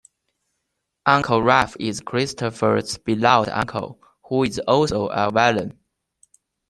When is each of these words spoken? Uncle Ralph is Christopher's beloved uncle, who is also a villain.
Uncle 1.05 1.43
Ralph 1.43 1.77
is 1.79 1.99
Christopher's 2.01 2.97
beloved 2.97 3.49
uncle, 3.51 4.01
who 4.23 4.43
is 4.45 4.57
also 4.57 5.09
a 5.09 5.29
villain. 5.31 5.79